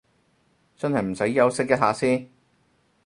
[0.75, 2.27] 真係唔使休息一下先？